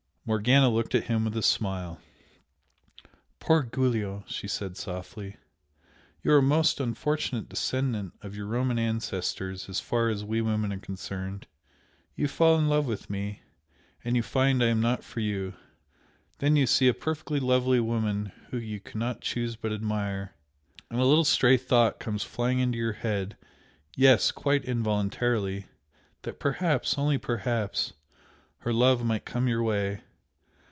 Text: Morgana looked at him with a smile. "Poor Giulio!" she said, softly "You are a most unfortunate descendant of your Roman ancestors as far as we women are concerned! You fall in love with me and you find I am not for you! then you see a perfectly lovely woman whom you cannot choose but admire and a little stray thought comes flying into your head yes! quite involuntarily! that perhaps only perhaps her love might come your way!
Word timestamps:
Morgana 0.23 0.69
looked 0.69 0.93
at 0.93 1.05
him 1.05 1.25
with 1.25 1.35
a 1.35 1.41
smile. 1.41 1.99
"Poor 3.39 3.63
Giulio!" 3.63 4.23
she 4.27 4.47
said, 4.47 4.77
softly 4.77 5.37
"You 6.21 6.33
are 6.33 6.37
a 6.37 6.41
most 6.43 6.79
unfortunate 6.79 7.49
descendant 7.49 8.13
of 8.21 8.35
your 8.35 8.45
Roman 8.45 8.77
ancestors 8.77 9.67
as 9.67 9.79
far 9.79 10.09
as 10.09 10.23
we 10.23 10.39
women 10.39 10.71
are 10.71 10.77
concerned! 10.79 11.47
You 12.15 12.27
fall 12.27 12.57
in 12.59 12.69
love 12.69 12.85
with 12.85 13.09
me 13.09 13.41
and 14.05 14.15
you 14.15 14.21
find 14.21 14.63
I 14.63 14.67
am 14.67 14.79
not 14.79 15.03
for 15.03 15.21
you! 15.21 15.55
then 16.37 16.55
you 16.55 16.67
see 16.67 16.87
a 16.87 16.93
perfectly 16.93 17.39
lovely 17.39 17.79
woman 17.79 18.31
whom 18.51 18.61
you 18.63 18.79
cannot 18.79 19.21
choose 19.21 19.55
but 19.55 19.73
admire 19.73 20.35
and 20.91 20.99
a 20.99 21.05
little 21.05 21.25
stray 21.25 21.57
thought 21.57 21.99
comes 21.99 22.23
flying 22.23 22.59
into 22.59 22.77
your 22.77 22.93
head 22.93 23.37
yes! 23.97 24.31
quite 24.31 24.63
involuntarily! 24.65 25.65
that 26.21 26.39
perhaps 26.39 26.95
only 26.97 27.17
perhaps 27.17 27.93
her 28.59 28.71
love 28.71 29.03
might 29.03 29.25
come 29.25 29.47
your 29.47 29.63
way! 29.63 30.01